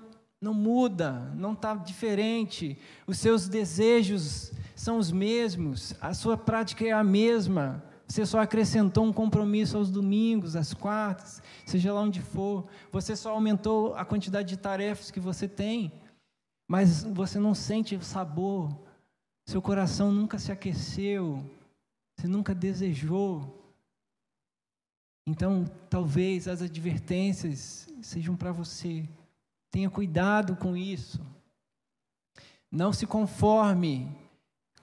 [0.43, 2.77] não muda, não está diferente,
[3.07, 9.05] os seus desejos são os mesmos, a sua prática é a mesma, você só acrescentou
[9.05, 14.49] um compromisso aos domingos, às quartas, seja lá onde for, você só aumentou a quantidade
[14.49, 15.93] de tarefas que você tem,
[16.67, 18.69] mas você não sente o sabor,
[19.45, 21.41] seu coração nunca se aqueceu,
[22.17, 23.61] você nunca desejou.
[25.25, 29.07] Então, talvez as advertências sejam para você.
[29.73, 31.19] Tenha cuidado com isso.
[32.71, 34.15] Não se conforme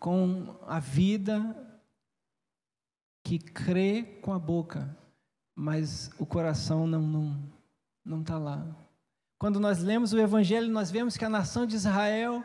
[0.01, 1.57] com a vida
[3.23, 4.99] que crê com a boca,
[5.55, 7.53] mas o coração não não
[8.05, 8.67] não está lá.
[9.39, 12.45] Quando nós lemos o Evangelho, nós vemos que a nação de Israel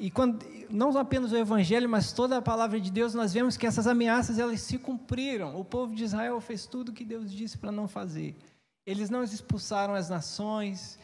[0.00, 3.66] e quando, não apenas o Evangelho, mas toda a palavra de Deus, nós vemos que
[3.66, 5.60] essas ameaças elas se cumpriram.
[5.60, 8.34] O povo de Israel fez tudo o que Deus disse para não fazer.
[8.86, 10.98] Eles não expulsaram as nações.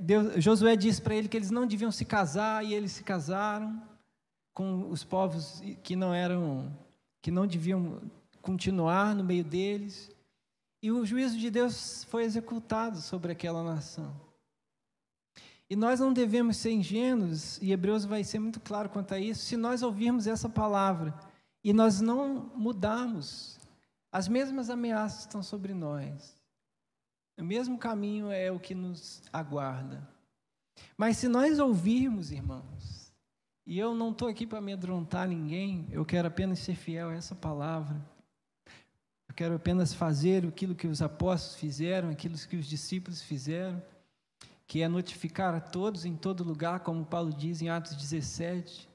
[0.00, 3.82] Deus, Josué disse para ele que eles não deviam se casar e eles se casaram
[4.52, 6.72] com os povos que não eram,
[7.20, 8.00] que não deviam
[8.40, 10.10] continuar no meio deles.
[10.80, 14.14] E o juízo de Deus foi executado sobre aquela nação.
[15.68, 19.44] E nós não devemos ser ingênuos, e Hebreus vai ser muito claro quanto a isso,
[19.44, 21.14] se nós ouvirmos essa palavra
[21.64, 23.58] e nós não mudarmos,
[24.12, 26.36] as mesmas ameaças estão sobre nós.
[27.36, 30.08] O mesmo caminho é o que nos aguarda.
[30.96, 33.12] Mas se nós ouvirmos, irmãos,
[33.66, 37.34] e eu não estou aqui para amedrontar ninguém, eu quero apenas ser fiel a essa
[37.34, 38.00] palavra.
[39.28, 43.82] Eu quero apenas fazer aquilo que os apóstolos fizeram, aquilo que os discípulos fizeram,
[44.66, 48.88] que é notificar a todos em todo lugar, como Paulo diz em Atos 17,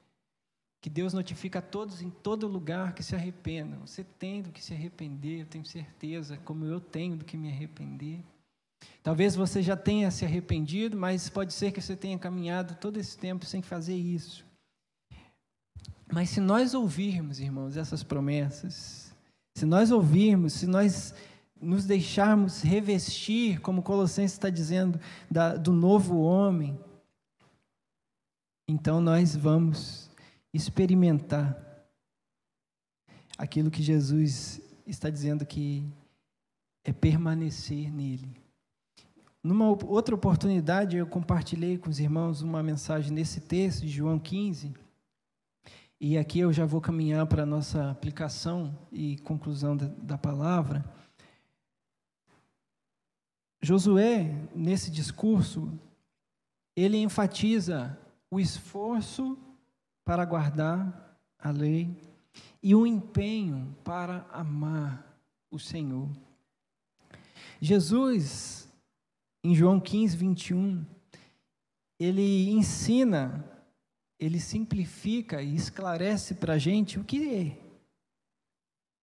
[0.80, 3.86] que Deus notifica a todos em todo lugar que se arrependam.
[3.86, 7.50] Você tem do que se arrepender, eu tenho certeza, como eu tenho do que me
[7.50, 8.22] arrepender.
[9.02, 13.16] Talvez você já tenha se arrependido, mas pode ser que você tenha caminhado todo esse
[13.16, 14.44] tempo sem fazer isso.
[16.12, 19.14] Mas se nós ouvirmos, irmãos, essas promessas,
[19.54, 21.14] se nós ouvirmos, se nós
[21.60, 24.98] nos deixarmos revestir, como Colossenses está dizendo,
[25.30, 26.78] da, do novo homem,
[28.68, 30.10] então nós vamos
[30.52, 31.56] experimentar
[33.36, 35.86] aquilo que Jesus está dizendo que
[36.84, 38.39] é permanecer nele.
[39.42, 44.74] Numa outra oportunidade, eu compartilhei com os irmãos uma mensagem nesse texto de João 15,
[45.98, 50.84] e aqui eu já vou caminhar para a nossa aplicação e conclusão da, da palavra.
[53.62, 55.72] Josué, nesse discurso,
[56.76, 57.98] ele enfatiza
[58.30, 59.38] o esforço
[60.04, 61.94] para guardar a lei
[62.62, 65.18] e o empenho para amar
[65.50, 66.08] o Senhor.
[67.60, 68.69] Jesus,
[69.42, 70.84] em João 15, 21,
[71.98, 73.44] ele ensina,
[74.18, 77.70] ele simplifica e esclarece para a gente o que é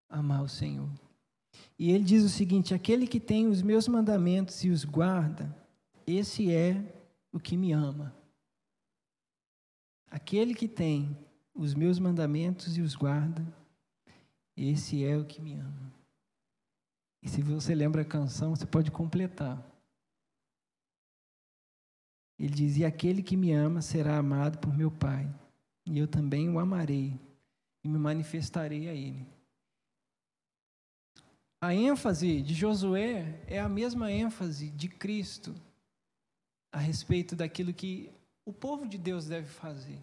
[0.09, 0.89] amar o Senhor.
[1.77, 5.55] E ele diz o seguinte: aquele que tem os meus mandamentos e os guarda,
[6.05, 6.81] esse é
[7.31, 8.15] o que me ama.
[10.09, 11.17] Aquele que tem
[11.53, 13.45] os meus mandamentos e os guarda,
[14.55, 15.93] esse é o que me ama.
[17.21, 19.61] E se você lembra a canção, você pode completar.
[22.39, 25.27] Ele diz: E aquele que me ama será amado por meu Pai,
[25.85, 27.19] e eu também o amarei,
[27.83, 29.25] e me manifestarei a ele.
[31.59, 35.55] A ênfase de Josué é a mesma ênfase de Cristo
[36.71, 38.11] a respeito daquilo que
[38.45, 39.99] o povo de Deus deve fazer.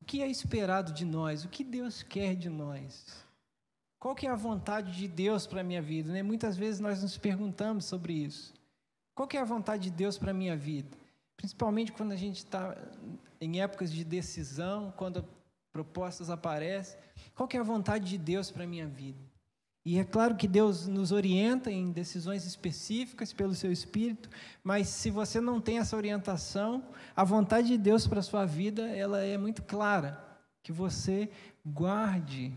[0.00, 1.44] O que é esperado de nós?
[1.44, 3.24] O que Deus quer de nós?
[3.98, 6.12] Qual que é a vontade de Deus para a minha vida?
[6.12, 6.22] Né?
[6.22, 8.54] Muitas vezes nós nos perguntamos sobre isso.
[9.14, 10.96] Qual que é a vontade de Deus para a minha vida?
[11.36, 12.76] Principalmente quando a gente está
[13.40, 15.24] em épocas de decisão, quando
[15.72, 16.98] propostas aparecem.
[17.34, 19.18] Qual que é a vontade de Deus para a minha vida?
[19.84, 24.30] E é claro que Deus nos orienta em decisões específicas pelo seu espírito,
[24.62, 26.84] mas se você não tem essa orientação,
[27.16, 30.22] a vontade de Deus para a sua vida, ela é muito clara,
[30.62, 31.28] que você
[31.66, 32.54] guarde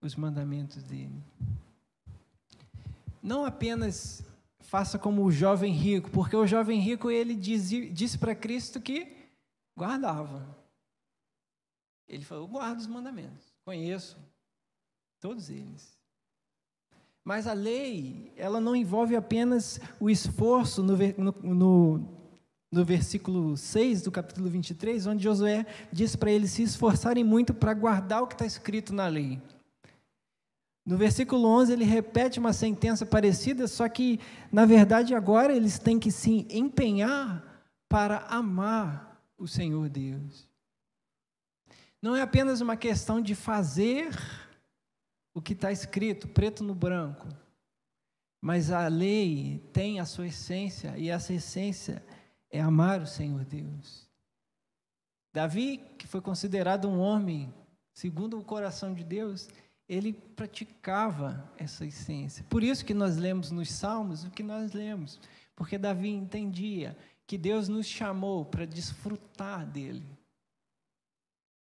[0.00, 1.22] os mandamentos dele.
[3.22, 4.24] Não apenas
[4.68, 9.16] faça como o jovem rico, porque o jovem rico ele disse, disse para Cristo que
[9.76, 10.46] guardava.
[12.06, 14.18] Ele falou: "Eu guardo os mandamentos, conheço
[15.20, 15.96] todos eles".
[17.24, 20.96] Mas a lei, ela não envolve apenas o esforço no,
[21.42, 22.08] no,
[22.70, 27.72] no versículo 6 do capítulo 23, onde Josué diz para eles se esforçarem muito para
[27.72, 29.40] guardar o que está escrito na lei.
[30.88, 34.18] No versículo 11, ele repete uma sentença parecida, só que,
[34.50, 40.48] na verdade, agora eles têm que se empenhar para amar o Senhor Deus.
[42.00, 44.16] Não é apenas uma questão de fazer
[45.34, 47.28] o que está escrito, preto no branco.
[48.40, 52.02] Mas a lei tem a sua essência, e essa essência
[52.50, 54.08] é amar o Senhor Deus.
[55.34, 57.52] Davi, que foi considerado um homem
[57.92, 59.50] segundo o coração de Deus,
[59.88, 62.44] ele praticava essa essência.
[62.48, 65.18] Por isso que nós lemos nos Salmos o que nós lemos,
[65.56, 66.96] porque Davi entendia
[67.26, 70.06] que Deus nos chamou para desfrutar dele.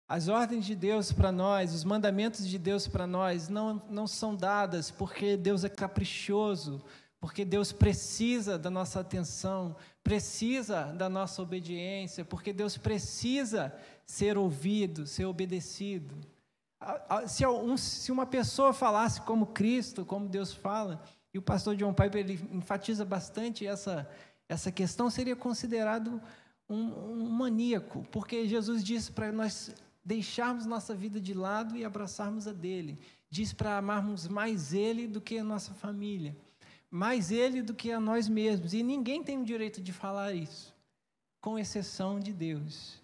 [0.07, 4.35] As ordens de Deus para nós, os mandamentos de Deus para nós não, não são
[4.35, 6.83] dadas porque Deus é caprichoso,
[7.19, 13.73] porque Deus precisa da nossa atenção, precisa da nossa obediência, porque Deus precisa
[14.05, 16.13] ser ouvido, ser obedecido.
[17.27, 21.03] Se, um, se uma pessoa falasse como Cristo, como Deus fala,
[21.33, 24.09] e o pastor John Piper ele enfatiza bastante essa,
[24.47, 26.21] essa questão, seria considerado
[26.69, 29.73] um, um maníaco, porque Jesus disse para nós
[30.03, 32.99] deixarmos nossa vida de lado e abraçarmos a dele.
[33.29, 36.35] diz para amarmos mais Ele do que a nossa família,
[36.91, 38.73] mais Ele do que a nós mesmos.
[38.73, 40.75] E ninguém tem o direito de falar isso,
[41.41, 43.01] com exceção de Deus.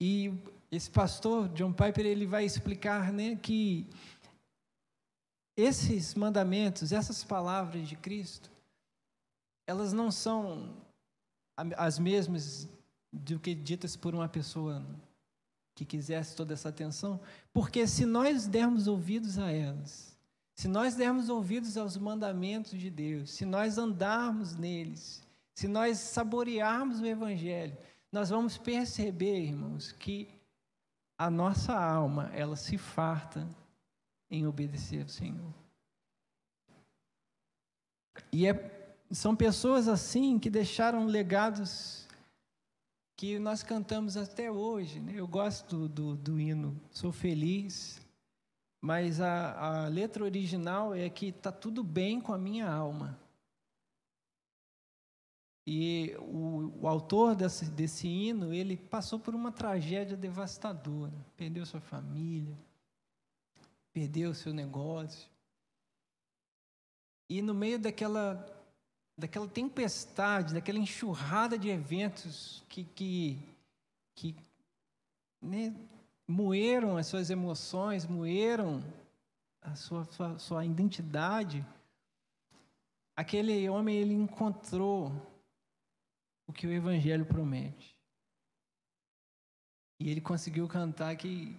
[0.00, 0.32] E
[0.70, 3.86] esse pastor, John Piper, ele vai explicar né, que
[5.56, 8.50] esses mandamentos, essas palavras de Cristo,
[9.66, 10.76] elas não são
[11.76, 12.68] as mesmas
[13.12, 14.84] do que ditas por uma pessoa
[15.74, 17.20] que quisesse toda essa atenção,
[17.52, 20.16] porque se nós dermos ouvidos a elas,
[20.54, 25.22] se nós dermos ouvidos aos mandamentos de Deus, se nós andarmos neles,
[25.54, 27.76] se nós saborearmos o Evangelho,
[28.10, 30.28] nós vamos perceber, irmãos, que
[31.18, 33.48] a nossa alma, ela se farta
[34.30, 35.54] em obedecer ao Senhor.
[38.32, 42.06] E é, são pessoas assim que deixaram legados
[43.16, 45.00] que nós cantamos até hoje.
[45.00, 45.14] Né?
[45.16, 48.00] Eu gosto do, do, do hino Sou Feliz,
[48.80, 53.18] mas a, a letra original é que está tudo bem com a minha alma.
[55.66, 61.12] E o, o autor desse, desse hino, ele passou por uma tragédia devastadora.
[61.36, 62.56] Perdeu sua família,
[63.92, 65.28] perdeu seu negócio.
[67.28, 68.46] E no meio daquela,
[69.18, 73.36] daquela tempestade, daquela enxurrada de eventos que, que,
[74.14, 74.36] que
[75.42, 75.74] né,
[76.28, 78.84] moeram as suas emoções, moeram
[79.60, 81.66] a sua, sua, sua identidade,
[83.16, 85.12] aquele homem ele encontrou
[86.46, 87.96] o que o Evangelho promete.
[89.98, 91.58] E ele conseguiu cantar que,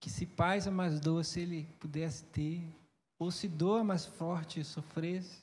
[0.00, 2.62] que se paz é mais doce ele pudesse ter,
[3.18, 5.42] ou se dor mais forte sofresse,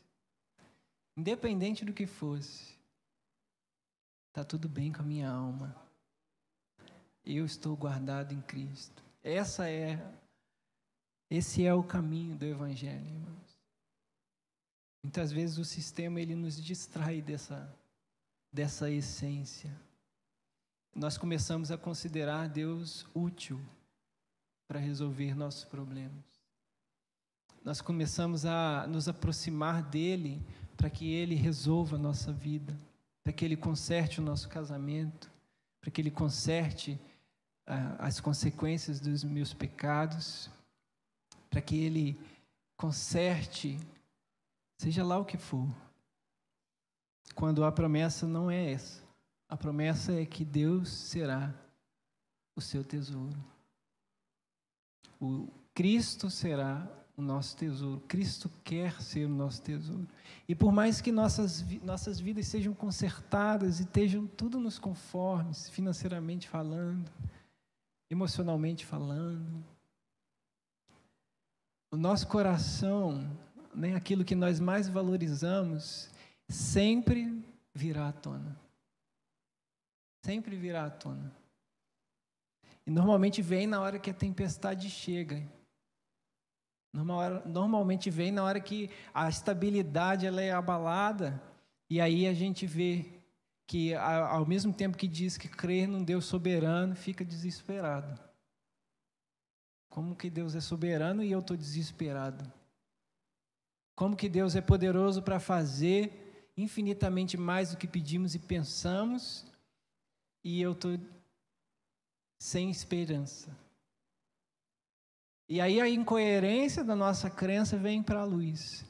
[1.15, 2.75] independente do que fosse,
[4.29, 5.75] está tudo bem com a minha alma.
[7.23, 9.03] Eu estou guardado em Cristo.
[9.23, 9.99] Essa é,
[11.29, 13.59] esse é o caminho do Evangelho, irmãos.
[15.03, 17.71] Muitas vezes o sistema ele nos distrai dessa
[18.57, 19.71] dessa essência.
[20.95, 23.61] Nós começamos a considerar Deus útil
[24.67, 26.25] para resolver nossos problemas.
[27.63, 30.41] Nós começamos a nos aproximar dele
[30.75, 32.75] para que ele resolva a nossa vida,
[33.23, 35.29] para que ele conserte o nosso casamento,
[35.79, 36.99] para que ele conserte
[37.67, 40.49] ah, as consequências dos meus pecados,
[41.47, 42.19] para que ele
[42.75, 43.77] conserte,
[44.79, 45.69] seja lá o que for
[47.37, 49.03] quando a promessa não é essa.
[49.47, 51.53] A promessa é que Deus será
[52.55, 53.37] o seu tesouro.
[55.21, 58.01] O Cristo será o nosso tesouro.
[58.07, 60.07] Cristo quer ser o nosso tesouro.
[60.49, 66.49] E por mais que nossas, nossas vidas sejam consertadas e estejam tudo nos conformes, financeiramente
[66.49, 67.07] falando,
[68.09, 69.63] emocionalmente falando,
[71.91, 73.29] o nosso coração,
[73.75, 76.09] né, aquilo que nós mais valorizamos,
[76.49, 77.43] sempre
[77.73, 78.59] virá à tona.
[80.23, 81.31] Sempre virá à tona.
[82.85, 85.45] E normalmente vem na hora que a tempestade chega.
[86.93, 91.41] Normalmente vem na hora que a estabilidade ela é abalada.
[91.89, 93.05] E aí a gente vê
[93.67, 98.19] que, ao mesmo tempo que diz que crer num Deus soberano, fica desesperado.
[99.89, 102.51] Como que Deus é soberano e eu estou desesperado?
[103.95, 106.26] Como que Deus é poderoso para fazer
[106.57, 109.45] infinitamente mais do que pedimos e pensamos,
[110.43, 110.99] e eu estou
[112.39, 113.55] sem esperança.
[115.47, 118.85] E aí a incoerência da nossa crença vem para a luz.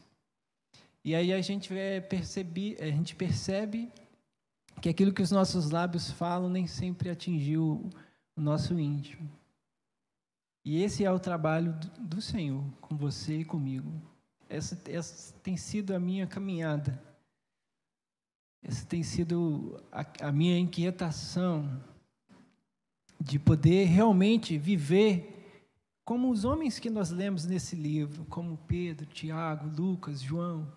[1.03, 1.71] E aí a gente,
[2.09, 3.91] percebe, a gente percebe
[4.81, 7.89] que aquilo que os nossos lábios falam nem sempre atingiu
[8.35, 9.29] o nosso íntimo.
[10.65, 13.89] E esse é o trabalho do Senhor com você e comigo.
[14.49, 17.01] Essa, essa tem sido a minha caminhada.
[18.61, 21.81] Essa tem sido a, a minha inquietação
[23.19, 25.33] de poder realmente viver
[26.05, 30.71] como os homens que nós lemos nesse livro, como Pedro, Tiago, Lucas, João.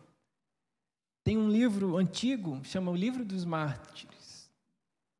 [1.23, 4.51] Tem um livro antigo, chama O Livro dos Mártires,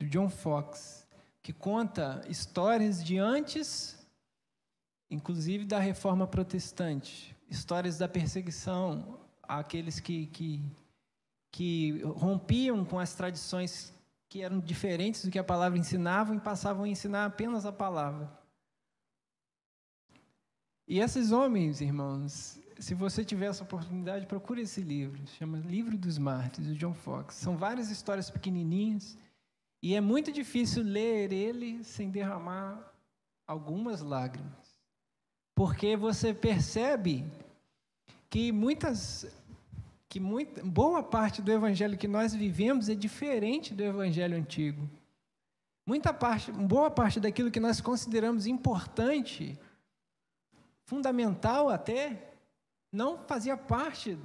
[0.01, 1.07] do John Fox,
[1.43, 4.05] que conta histórias de antes,
[5.09, 10.61] inclusive da reforma protestante, histórias da perseguição àqueles que, que
[11.51, 13.93] que rompiam com as tradições
[14.29, 18.31] que eram diferentes do que a palavra ensinava e passavam a ensinar apenas a palavra.
[20.87, 25.21] E esses homens, irmãos, se você tiver essa oportunidade, procure esse livro.
[25.39, 27.35] Chama Livro dos Mártires, do John Fox.
[27.35, 29.17] São várias histórias pequenininhas
[29.83, 32.93] e é muito difícil ler ele sem derramar
[33.47, 34.79] algumas lágrimas.
[35.61, 37.31] porque você percebe
[38.31, 39.27] que muitas
[40.11, 44.91] que muita, boa parte do evangelho que nós vivemos é diferente do evangelho antigo.
[45.87, 49.57] Muita parte, boa parte daquilo que nós consideramos importante,
[50.85, 52.33] fundamental até,
[52.93, 54.19] não fazia parte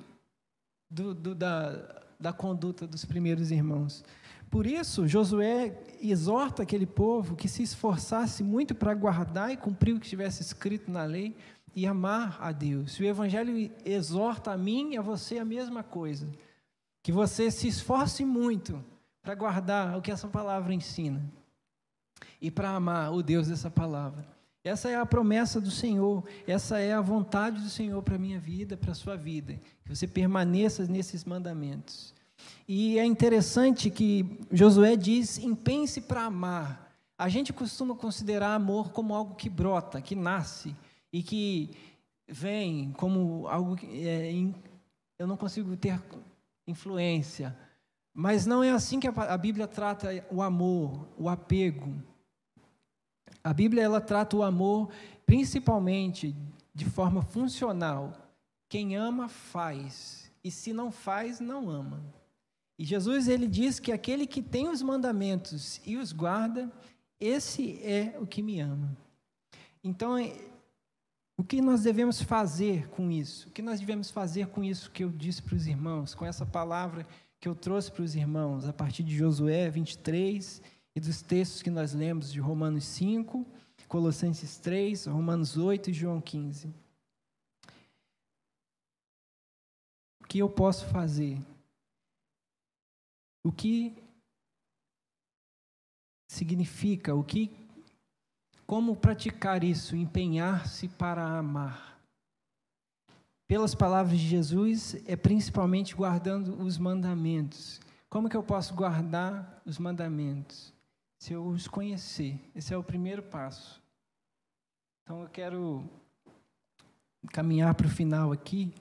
[0.90, 4.04] do, do, da, da conduta dos primeiros irmãos.
[4.50, 10.00] Por isso, Josué exorta aquele povo que se esforçasse muito para guardar e cumprir o
[10.00, 11.36] que estivesse escrito na lei
[11.76, 12.98] e amar a Deus.
[12.98, 16.28] O Evangelho exorta a mim e a você a mesma coisa.
[17.04, 18.84] Que você se esforce muito
[19.22, 21.22] para guardar o que essa palavra ensina
[22.40, 24.26] e para amar o Deus dessa palavra.
[24.64, 28.40] Essa é a promessa do Senhor, essa é a vontade do Senhor para a minha
[28.40, 29.60] vida, para a sua vida.
[29.84, 32.16] Que você permaneça nesses mandamentos.
[32.68, 36.96] E é interessante que Josué diz: empenhe-se para amar.
[37.18, 40.76] A gente costuma considerar amor como algo que brota, que nasce
[41.16, 41.70] e que
[42.28, 44.34] vem como algo que é,
[45.18, 45.98] eu não consigo ter
[46.68, 47.58] influência.
[48.14, 51.96] Mas não é assim que a Bíblia trata o amor, o apego.
[53.42, 54.92] A Bíblia ela trata o amor
[55.26, 56.36] principalmente
[56.74, 58.12] de forma funcional.
[58.68, 62.04] Quem ama faz, e se não faz, não ama.
[62.78, 66.70] E Jesus ele diz que aquele que tem os mandamentos e os guarda,
[67.22, 68.98] esse é o que me ama.
[69.82, 70.18] Então,
[71.38, 73.50] o que nós devemos fazer com isso?
[73.50, 76.46] O que nós devemos fazer com isso que eu disse para os irmãos, com essa
[76.46, 77.06] palavra
[77.40, 80.62] que eu trouxe para os irmãos, a partir de Josué 23
[80.96, 83.46] e dos textos que nós lemos de Romanos 5,
[83.88, 86.74] Colossenses 3, Romanos 8 e João 15.
[90.22, 91.40] O que eu posso fazer?
[93.44, 93.94] O que
[96.28, 97.14] significa?
[97.14, 97.65] O que
[98.66, 99.96] como praticar isso?
[99.96, 102.00] Empenhar-se para amar.
[103.48, 107.80] Pelas palavras de Jesus, é principalmente guardando os mandamentos.
[108.10, 110.74] Como que eu posso guardar os mandamentos?
[111.20, 112.40] Se eu os conhecer.
[112.56, 113.82] Esse é o primeiro passo.
[115.04, 115.88] Então eu quero
[117.32, 118.74] caminhar para o final aqui,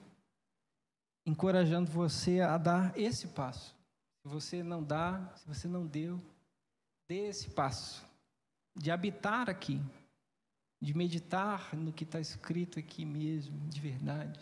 [1.27, 3.75] encorajando você a dar esse passo.
[4.23, 6.19] Se você não dá, se você não deu,
[7.07, 8.03] dê esse passo
[8.75, 9.81] de habitar aqui,
[10.81, 14.39] de meditar no que está escrito aqui mesmo, de verdade,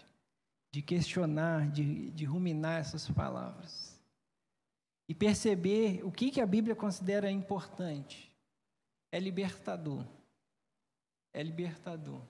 [0.72, 3.94] de questionar, de, de ruminar essas palavras.
[5.08, 8.32] E perceber o que, que a Bíblia considera importante.
[9.12, 10.04] É libertador.
[11.34, 12.22] É libertador.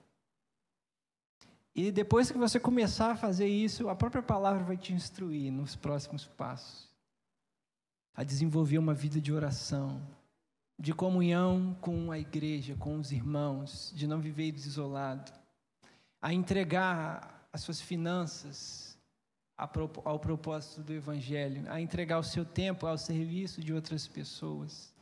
[1.75, 5.75] E depois que você começar a fazer isso, a própria palavra vai te instruir nos
[5.75, 6.93] próximos passos
[8.13, 9.99] a desenvolver uma vida de oração,
[10.79, 15.31] de comunhão com a igreja, com os irmãos, de não viver isolado,
[16.21, 18.97] a entregar as suas finanças
[19.55, 24.93] ao propósito do Evangelho, a entregar o seu tempo ao serviço de outras pessoas,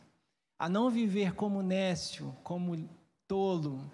[0.59, 2.89] a não viver como nécio, como
[3.27, 3.89] tolo,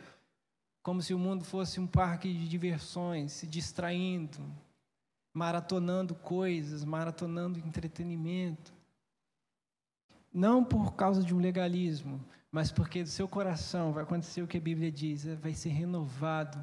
[0.82, 4.40] como se o mundo fosse um parque de diversões, se distraindo,
[5.34, 8.74] maratonando coisas, maratonando entretenimento,
[10.38, 14.58] não por causa de um legalismo, mas porque do seu coração vai acontecer o que
[14.58, 16.60] a Bíblia diz, é, vai ser renovado.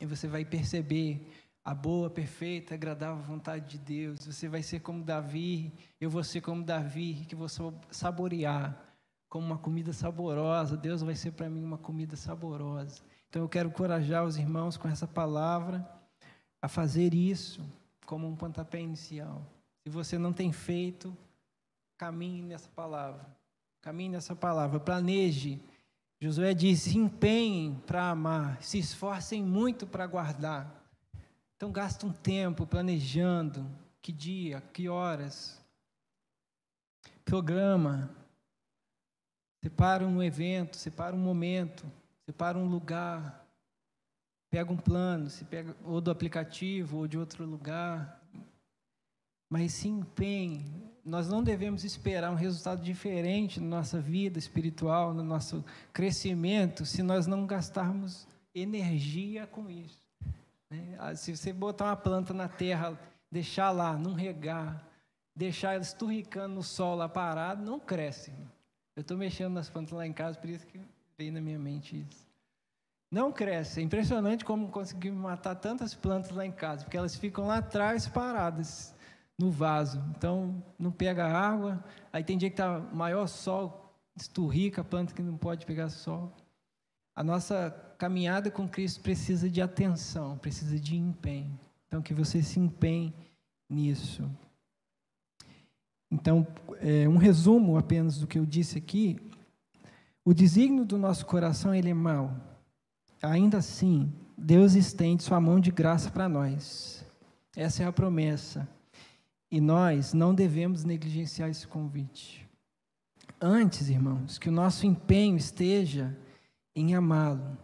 [0.00, 1.32] E você vai perceber
[1.64, 4.24] a boa, perfeita, agradável vontade de Deus.
[4.24, 7.48] Você vai ser como Davi, eu vou ser como Davi, que vou
[7.90, 8.80] saborear
[9.28, 10.76] como uma comida saborosa.
[10.76, 13.02] Deus vai ser para mim uma comida saborosa.
[13.28, 15.84] Então eu quero encorajar os irmãos com essa palavra
[16.62, 17.68] a fazer isso
[18.06, 19.44] como um pontapé inicial.
[19.82, 21.16] Se você não tem feito,
[21.96, 23.26] Caminhe nessa palavra.
[23.80, 24.80] Caminhe nessa palavra.
[24.80, 25.60] Planeje.
[26.20, 30.82] Josué diz: se empenhem para amar, se esforcem muito para guardar.
[31.56, 33.66] Então, gasta um tempo planejando
[34.02, 35.62] que dia, que horas.
[37.24, 38.10] Programa.
[39.62, 41.90] Separa um evento, separa um momento,
[42.26, 43.46] separa um lugar.
[44.50, 48.22] Pega um plano, se pega ou do aplicativo ou de outro lugar.
[49.48, 55.22] Mas se empenhe, nós não devemos esperar um resultado diferente na nossa vida espiritual, no
[55.22, 60.02] nosso crescimento, se nós não gastarmos energia com isso.
[60.70, 60.96] Né?
[60.98, 62.98] Ah, se você botar uma planta na terra,
[63.30, 64.82] deixar lá, não regar,
[65.36, 68.32] deixar ela esturricando no sol lá parado, não cresce.
[68.96, 70.80] Eu estou mexendo nas plantas lá em casa, por isso que
[71.18, 72.24] veio na minha mente isso.
[73.10, 73.80] Não cresce.
[73.80, 78.08] É impressionante como conseguimos matar tantas plantas lá em casa, porque elas ficam lá atrás
[78.08, 78.93] paradas
[79.38, 80.02] no vaso.
[80.16, 81.84] Então, não pega água.
[82.12, 86.32] Aí tem dia que está maior sol, esturrica a planta que não pode pegar sol.
[87.16, 91.58] a nossa caminhada com Cristo precisa de atenção, precisa de empenho.
[91.86, 93.14] Então, que você se empenhe
[93.70, 94.28] nisso.
[96.10, 96.46] Então,
[96.80, 99.18] é, um resumo apenas do que eu disse aqui.
[100.24, 102.34] O desígnio do nosso coração ele é mau.
[103.22, 107.04] Ainda assim, Deus estende sua mão de graça para nós.
[107.56, 108.68] Essa é a promessa.
[109.50, 112.48] E nós não devemos negligenciar esse convite.
[113.40, 116.16] Antes, irmãos, que o nosso empenho esteja
[116.74, 117.56] em amá-lo.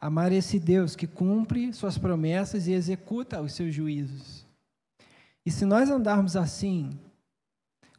[0.00, 4.46] Amar esse Deus que cumpre suas promessas e executa os seus juízos.
[5.44, 6.90] E se nós andarmos assim,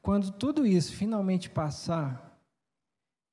[0.02, 2.38] quando tudo isso finalmente passar,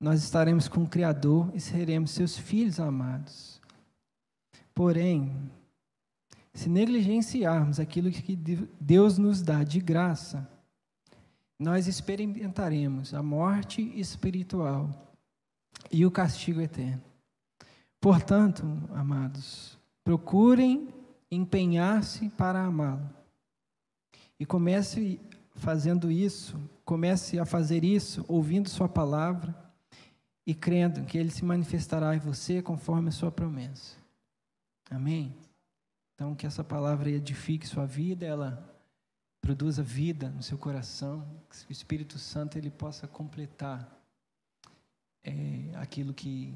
[0.01, 3.61] nós estaremos com o Criador e seremos seus filhos amados.
[4.75, 5.51] Porém,
[6.53, 8.37] se negligenciarmos aquilo que
[8.81, 10.49] Deus nos dá de graça,
[11.59, 15.15] nós experimentaremos a morte espiritual
[15.91, 17.03] e o castigo eterno.
[18.01, 20.89] Portanto, amados, procurem
[21.31, 23.09] empenhar-se para amá-lo.
[24.39, 25.21] E comece
[25.55, 29.55] fazendo isso, comece a fazer isso, ouvindo Sua palavra
[30.47, 33.97] e crendo que Ele se manifestará em você conforme a Sua promessa.
[34.91, 35.35] Amém?
[36.21, 38.79] Então, que essa palavra edifique sua vida, ela
[39.41, 43.91] produza vida no seu coração, que o Espírito Santo ele possa completar
[45.25, 46.55] é, aquilo que,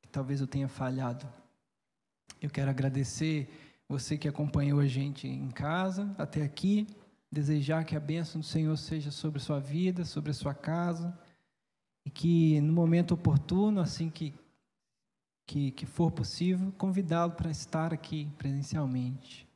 [0.00, 1.30] que talvez eu tenha falhado.
[2.40, 3.46] Eu quero agradecer
[3.86, 6.86] você que acompanhou a gente em casa até aqui,
[7.30, 11.14] desejar que a bênção do Senhor seja sobre sua vida, sobre a sua casa,
[12.06, 14.32] e que no momento oportuno, assim que,
[15.46, 19.48] que, que for possível, convidá-lo para estar aqui presencialmente.